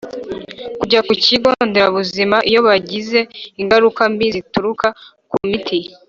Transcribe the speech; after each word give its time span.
Kujya 0.79 0.99
ku 1.07 1.13
kigo 1.23 1.49
nderabuzima 1.69 2.37
iyo 2.49 2.59
bagize 2.67 3.19
ingaruka 3.61 4.01
mbi 4.13 4.27
zituruka 4.35 4.87
ku 5.29 5.37
miti 5.49 5.79